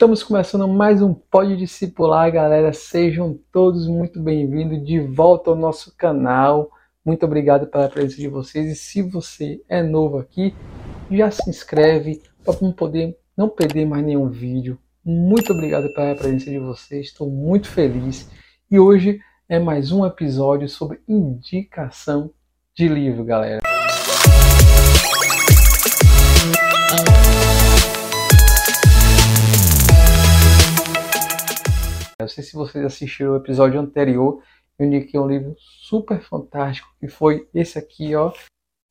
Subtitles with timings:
[0.00, 2.72] Estamos começando mais um Pode Discipular, galera.
[2.72, 6.70] Sejam todos muito bem-vindos de volta ao nosso canal.
[7.04, 8.72] Muito obrigado pela presença de vocês.
[8.72, 10.54] E se você é novo aqui,
[11.10, 14.78] já se inscreve para poder não perder mais nenhum vídeo.
[15.04, 17.08] Muito obrigado pela presença de vocês.
[17.08, 18.26] Estou muito feliz.
[18.70, 22.32] E hoje é mais um episódio sobre indicação
[22.74, 23.69] de livro, galera.
[32.20, 34.42] Não sei se vocês assistiram o episódio anterior,
[34.78, 38.32] eu indiquei um livro super fantástico, que foi esse aqui, ó.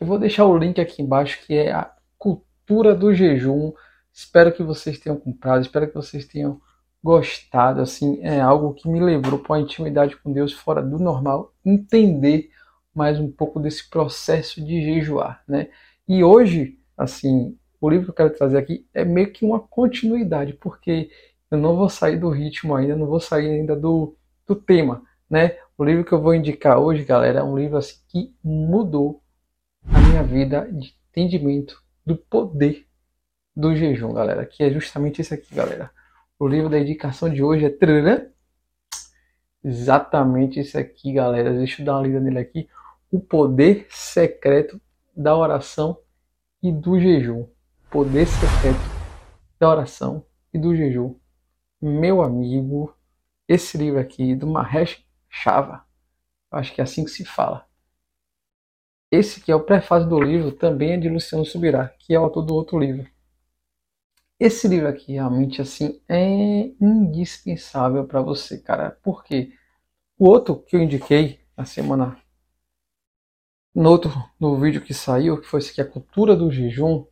[0.00, 3.72] Eu vou deixar o link aqui embaixo, que é a Cultura do Jejum.
[4.12, 6.60] Espero que vocês tenham comprado, espero que vocês tenham
[7.02, 11.54] gostado, assim, é algo que me levou para uma intimidade com Deus fora do normal,
[11.64, 12.50] entender
[12.94, 15.68] mais um pouco desse processo de jejuar, né?
[16.06, 20.52] E hoje, assim, o livro que eu quero trazer aqui é meio que uma continuidade,
[20.54, 21.10] porque
[21.50, 25.58] eu não vou sair do ritmo ainda, não vou sair ainda do, do tema, né?
[25.76, 29.22] O livro que eu vou indicar hoje, galera, é um livro assim, que mudou
[29.84, 32.86] a minha vida de entendimento do poder
[33.56, 35.90] do jejum, galera, que é justamente esse aqui, galera.
[36.38, 38.28] O livro da indicação de hoje é
[39.64, 41.52] exatamente esse aqui, galera.
[41.52, 42.68] Deixa eu dar uma lida nele aqui.
[43.10, 44.80] O poder secreto
[45.16, 45.98] da oração
[46.62, 47.46] e do jejum.
[47.90, 48.80] Poder secreto
[49.58, 51.14] da oração e do jejum
[51.80, 52.94] meu amigo,
[53.48, 55.84] esse livro aqui do Mahesh Chava.
[56.50, 57.66] Acho que é assim que se fala.
[59.10, 62.24] Esse que é o prefácio do livro também é de Luciano Subirá, que é o
[62.24, 63.08] autor do outro livro.
[64.38, 68.98] Esse livro aqui realmente assim é indispensável para você, cara.
[69.02, 69.52] Porque
[70.18, 72.16] o outro que eu indiquei na semana
[73.74, 77.04] no outro no vídeo que saiu, que foi esse aqui, a cultura do jejum,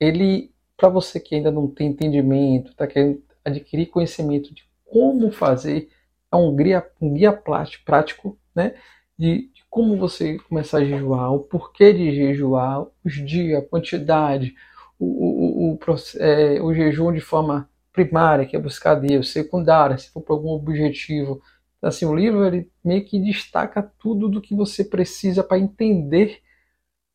[0.00, 5.88] ele para você que ainda não tem entendimento, tá querendo adquirir conhecimento de como fazer,
[6.32, 8.74] é um guia, um guia prático, né?
[9.18, 14.54] De, de como você começar a jejuar, o porquê de jejuar, os dias, a quantidade,
[14.98, 15.78] o, o, o,
[16.18, 20.50] é, o jejum de forma primária, que é buscar Deus, secundária, se for por algum
[20.50, 21.40] objetivo.
[21.78, 26.40] Então, assim, o livro ele meio que destaca tudo do que você precisa para entender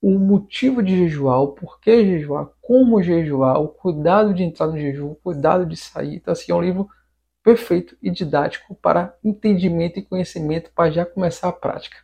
[0.02, 5.12] o motivo de jejuar, o porquê jejuar, como jejuar, o cuidado de entrar no jejum,
[5.12, 6.16] o cuidado de sair.
[6.16, 6.90] Então, assim, é um livro
[7.44, 11.98] perfeito e didático para entendimento e conhecimento para já começar a prática.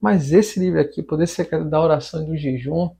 [0.00, 2.90] Mas esse livro aqui, Poder Secreto da Oração e do Jejum,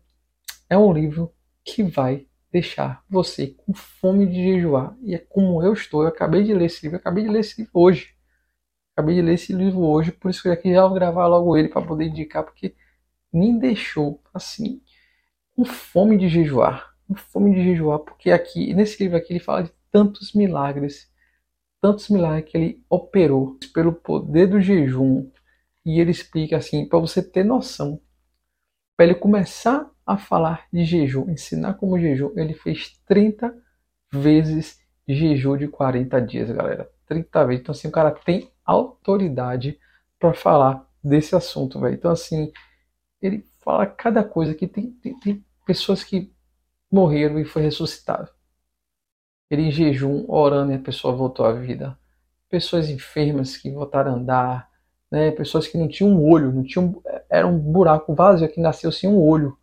[0.69, 1.33] é um livro
[1.65, 4.97] que vai deixar você com fome de jejuar.
[5.03, 6.03] E é como eu estou.
[6.03, 8.15] Eu acabei de ler esse livro, acabei de ler esse livro hoje.
[8.97, 11.57] Acabei de ler esse livro hoje, por isso que eu aqui já vou gravar logo
[11.57, 12.77] ele para poder indicar, porque
[13.35, 14.81] me deixou assim
[15.57, 19.65] com fome de jejuar, com fome de jejuar, porque aqui nesse livro aqui ele fala
[19.65, 21.13] de tantos milagres,
[21.81, 25.31] tantos milagres que ele operou pelo poder do jejum
[25.85, 28.01] e ele explica assim para você ter noção,
[28.97, 33.55] para ele começar a falar de jejum, ensinar como jejum, ele fez 30
[34.13, 34.79] vezes
[35.09, 36.91] jejum de 40 dias, galera.
[37.07, 37.63] 30 vezes.
[37.63, 39.79] Então assim, o cara tem autoridade
[40.19, 41.95] para falar desse assunto, velho.
[41.95, 42.51] Então assim,
[43.27, 46.33] ele fala cada coisa que tem, tem, tem pessoas que
[46.91, 48.31] morreram e foi ressuscitado.
[49.51, 51.99] Ele em jejum, orando e a pessoa voltou à vida.
[52.49, 54.71] Pessoas enfermas que voltaram a andar,
[55.11, 55.31] né?
[55.31, 59.09] pessoas que não tinham um olho, não tinham, era um buraco vazio que nasceu sem
[59.09, 59.57] um olho.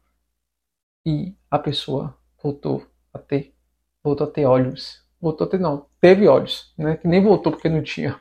[1.05, 3.53] E a pessoa voltou a ter,
[4.03, 5.01] voltou a ter olhos.
[5.19, 6.97] Voltou a ter, não, teve olhos, né?
[6.97, 8.19] Que nem voltou porque não tinha,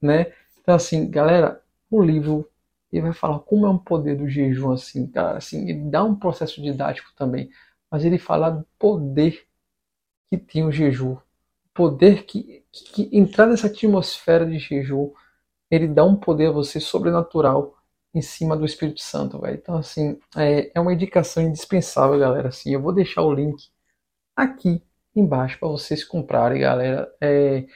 [0.00, 0.32] né?
[0.62, 2.48] Então assim, galera, o livro
[2.92, 6.14] ele vai falar como é um poder do jejum assim, cara, assim, ele dá um
[6.14, 7.50] processo didático também,
[7.90, 9.46] mas ele fala do poder
[10.30, 11.16] que tem o jejum,
[11.74, 15.12] poder que, que, que entrar nessa atmosfera de jejum,
[15.70, 17.76] ele dá um poder a você sobrenatural
[18.14, 19.56] em cima do Espírito Santo, velho.
[19.56, 22.48] Então, assim, é, é uma indicação indispensável, galera.
[22.48, 23.68] Assim, eu vou deixar o link
[24.36, 24.82] aqui
[25.14, 27.12] embaixo para vocês comprarem, galera.
[27.20, 27.66] É,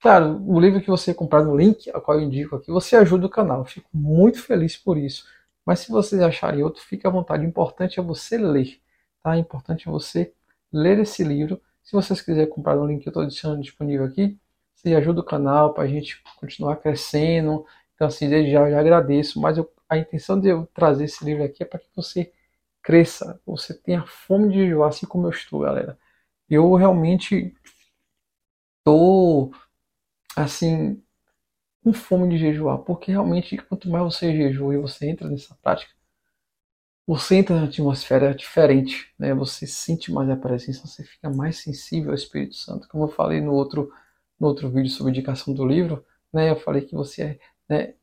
[0.00, 3.26] Claro, o livro que você comprar no link, a qual eu indico aqui, você ajuda
[3.26, 3.64] o canal.
[3.64, 5.26] Fico muito feliz por isso.
[5.64, 7.44] Mas se vocês acharem outro, fique à vontade.
[7.44, 8.78] O importante é você ler.
[9.22, 9.30] Tá?
[9.30, 10.32] O importante é você
[10.72, 11.60] ler esse livro.
[11.82, 14.38] Se vocês quiserem comprar no link que eu estou deixando disponível aqui,
[14.74, 17.64] você ajuda o canal para a gente continuar crescendo.
[17.94, 19.40] Então, assim, desde já já agradeço.
[19.40, 22.30] Mas eu, a intenção de eu trazer esse livro aqui é para que você
[22.82, 25.98] cresça, você tenha fome de jejuar, assim como eu estou, galera.
[26.48, 27.54] Eu realmente
[28.78, 29.52] estou
[30.36, 31.02] assim,
[31.82, 35.92] com fome de jejuar, porque realmente quanto mais você jejua e você entra nessa prática,
[37.06, 39.34] você entra na atmosfera diferente, né?
[39.34, 42.88] Você sente mais a presença, você fica mais sensível ao Espírito Santo.
[42.88, 43.92] Como eu falei no outro,
[44.40, 46.50] no outro vídeo sobre indicação do livro, né?
[46.50, 47.38] Eu falei que você
[47.68, 47.94] né,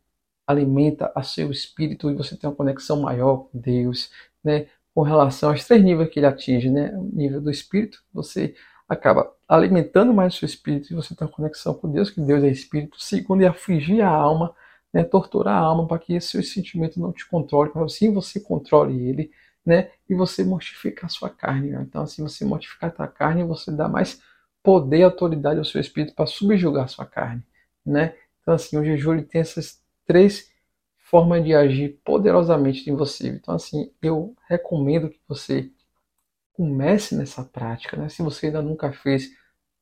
[0.46, 4.12] alimenta a seu espírito e você tem uma conexão maior com Deus,
[4.44, 4.68] né?
[4.94, 6.94] Com relação aos três níveis que ele atinge, né?
[6.96, 8.56] O nível do espírito, você
[8.94, 12.44] acaba alimentando mais o seu espírito e você tem uma conexão com Deus, que Deus
[12.44, 13.02] é espírito.
[13.02, 14.54] Segundo, é afligir a alma
[14.94, 19.08] né, torturar a alma para que esse sentimento não te controle, para assim você controle
[19.08, 19.32] ele,
[19.66, 21.70] né, e você mortificar a sua carne.
[21.70, 21.86] Né?
[21.88, 24.22] Então, assim, você mortificar a sua carne, você dá mais
[24.64, 27.44] poder e autoridade ao seu espírito para subjugar a sua carne,
[27.86, 28.16] né?
[28.42, 30.52] Então, assim, o jejum ele tem essas três
[30.98, 33.28] formas de agir poderosamente em você.
[33.28, 35.72] Então, assim, eu recomendo que você
[36.62, 38.10] comece nessa prática, né?
[38.10, 39.30] Se você ainda nunca fez,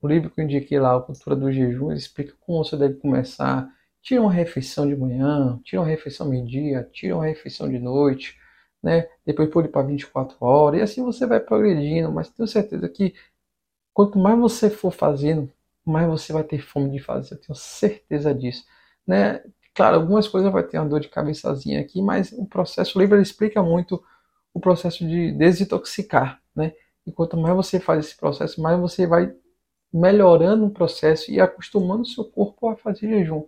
[0.02, 3.70] o livro que eu indiquei lá, a Cultura do Jejum, explica como você deve começar,
[4.02, 8.38] Tira uma refeição de manhã, tira uma refeição meio-dia, tira uma refeição de noite,
[8.82, 9.10] né?
[9.26, 13.14] Depois ir para 24 horas, e assim você vai progredindo, mas tenho certeza que
[13.94, 15.52] quanto mais você for fazendo,
[15.86, 18.64] mais você vai ter fome de fazer, eu tenho certeza disso,
[19.08, 19.44] né?
[19.74, 23.22] Claro, algumas coisas vai ter uma dor de cabeçazinha aqui, mas o processo, o livro
[23.22, 24.04] explica muito
[24.54, 26.74] o processo de desintoxicar, né?
[27.06, 29.34] E quanto mais você faz esse processo, mais você vai
[29.94, 33.48] melhorando o processo e acostumando o seu corpo a fazer jejum.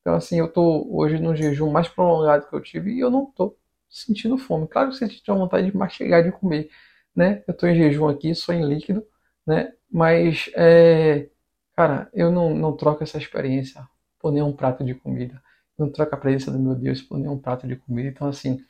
[0.00, 3.26] Então, assim, eu tô hoje no jejum mais prolongado que eu tive e eu não
[3.32, 3.56] tô
[3.88, 4.66] sentindo fome.
[4.68, 6.70] Claro que você tinha vontade de mastigar, de comer,
[7.14, 7.44] né?
[7.46, 9.06] Eu tô em jejum aqui, só em líquido,
[9.46, 9.72] né?
[9.90, 11.28] Mas, é,
[11.76, 13.86] cara, eu não, não troco essa experiência
[14.18, 15.42] por nenhum prato de comida.
[15.78, 18.08] não troco a presença do meu Deus por nenhum prato de comida.
[18.08, 18.64] Então, assim,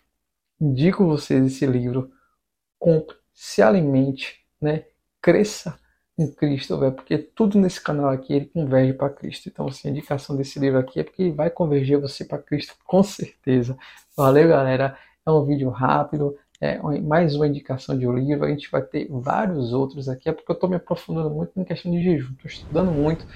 [0.60, 2.12] indico vocês esse livro.
[2.78, 4.84] Compre, se alimente, né?
[5.20, 5.78] Cresça
[6.18, 9.48] em Cristo, velho, porque tudo nesse canal aqui ele converge para Cristo.
[9.48, 12.74] Então, assim, a indicação desse livro aqui é porque ele vai converger você para Cristo,
[12.84, 13.76] com certeza.
[14.16, 14.96] Valeu, galera.
[15.24, 18.44] É um vídeo rápido, é mais uma indicação de um livro.
[18.44, 21.64] A gente vai ter vários outros aqui, é porque eu estou me aprofundando muito em
[21.64, 23.26] questão de jejum, estou estudando muito.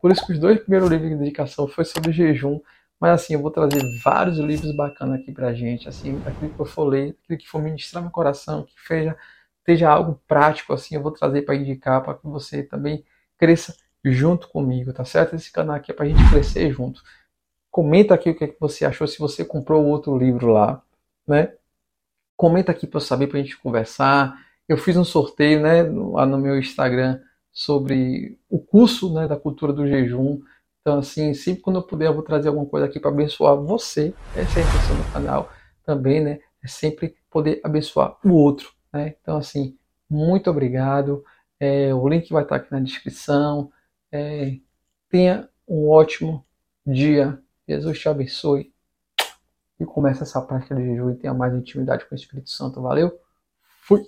[0.00, 2.60] Por isso que os dois primeiros livros de indicação foi sobre jejum.
[3.00, 6.66] Mas assim, eu vou trazer vários livros bacanas aqui pra gente, assim, aquilo que eu
[6.66, 9.16] for ler, aquilo que for ministrar meu coração, que seja
[9.64, 13.04] seja algo prático assim, eu vou trazer para indicar para que você também
[13.38, 13.74] cresça
[14.04, 15.34] junto comigo, tá certo?
[15.34, 17.02] Esse canal aqui é para a gente crescer junto.
[17.70, 20.82] Comenta aqui o que, é que você achou, se você comprou outro livro lá,
[21.26, 21.54] né?
[22.36, 24.38] Comenta aqui para eu saber, para a gente conversar.
[24.68, 27.20] Eu fiz um sorteio, né, lá no meu Instagram
[27.52, 30.40] sobre o curso, né, da cultura do jejum.
[30.80, 34.12] Então, assim, sempre quando eu puder, eu vou trazer alguma coisa aqui para abençoar você.
[34.36, 35.50] Essa é a intenção do canal
[35.84, 36.40] também, né?
[36.62, 38.73] É sempre poder abençoar o outro.
[38.94, 39.16] Né?
[39.20, 39.76] Então, assim,
[40.08, 41.24] muito obrigado.
[41.58, 43.72] É, o link vai estar aqui na descrição.
[44.12, 44.56] É,
[45.10, 46.46] tenha um ótimo
[46.86, 47.42] dia.
[47.68, 48.72] Jesus te abençoe.
[49.80, 52.80] E comece essa prática de jejum e tenha mais intimidade com o Espírito Santo.
[52.80, 53.18] Valeu?
[53.82, 54.04] Fui!